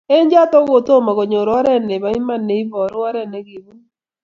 [0.15, 3.79] Eng choto kotomo konyor oret ne bo iman ne iboru oret ne kibun